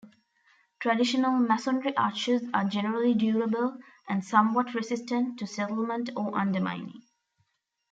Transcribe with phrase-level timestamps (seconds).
[0.79, 3.77] Traditional masonry arches are generally durable,
[4.09, 7.03] and somewhat resistant to settlement or undermining.